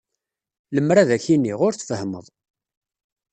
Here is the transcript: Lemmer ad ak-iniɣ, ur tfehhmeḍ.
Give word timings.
Lemmer 0.75 0.97
ad 0.97 1.09
ak-iniɣ, 1.15 1.59
ur 1.65 1.73
tfehhmeḍ. 1.75 2.25